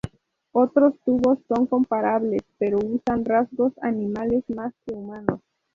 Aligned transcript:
Otros 0.53 0.95
tubos 1.05 1.37
son 1.47 1.67
comparables, 1.67 2.41
pero 2.57 2.79
usan 2.79 3.23
rasgos 3.23 3.71
animales 3.83 4.43
más 4.49 4.73
que 4.83 4.95
humanos. 4.95 5.41